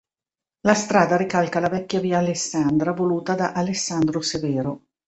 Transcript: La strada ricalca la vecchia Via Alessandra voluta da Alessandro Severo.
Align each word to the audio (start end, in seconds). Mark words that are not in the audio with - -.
La 0.61 0.73
strada 0.73 1.15
ricalca 1.15 1.59
la 1.59 1.69
vecchia 1.69 1.99
Via 1.99 2.17
Alessandra 2.17 2.91
voluta 2.91 3.35
da 3.35 3.51
Alessandro 3.51 4.19
Severo. 4.21 4.85